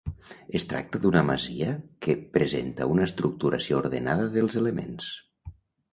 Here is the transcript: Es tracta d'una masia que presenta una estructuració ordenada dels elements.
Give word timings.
Es 0.59 0.63
tracta 0.71 1.01
d'una 1.03 1.21
masia 1.27 1.75
que 2.07 2.15
presenta 2.37 2.89
una 2.95 3.07
estructuració 3.11 3.81
ordenada 3.85 4.29
dels 4.39 4.59
elements. 4.63 5.13